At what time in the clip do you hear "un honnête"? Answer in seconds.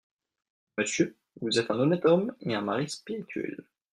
1.69-2.05